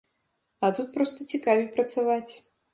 А 0.67 0.71
тут 0.79 0.89
проста 0.95 1.29
цікавей 1.35 1.71
працаваць. 1.79 2.29